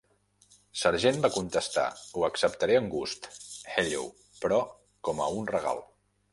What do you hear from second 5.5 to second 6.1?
regal".